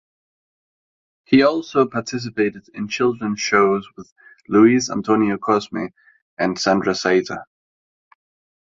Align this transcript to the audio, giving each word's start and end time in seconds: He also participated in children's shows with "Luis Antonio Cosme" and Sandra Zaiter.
He 1.25 1.43
also 1.43 1.85
participated 1.85 2.67
in 2.73 2.87
children's 2.87 3.39
shows 3.39 3.87
with 3.95 4.11
"Luis 4.47 4.89
Antonio 4.89 5.37
Cosme" 5.37 5.93
and 6.39 6.59
Sandra 6.59 6.95
Zaiter. 6.95 7.43